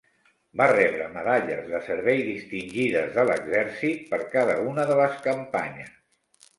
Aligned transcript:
Va 0.61 0.67
rebre 0.71 1.09
Medalles 1.17 1.61
de 1.73 1.83
Servei 1.91 2.25
Distingides 2.31 3.13
de 3.21 3.29
l'Exèrcit 3.31 4.05
per 4.17 4.23
cada 4.35 4.61
una 4.75 4.91
de 4.93 5.01
les 5.05 5.25
campanyes. 5.31 5.99